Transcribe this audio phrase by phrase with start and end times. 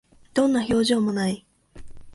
[0.33, 1.45] どんな表情も無い